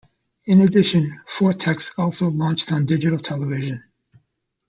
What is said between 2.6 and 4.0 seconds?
on digital television.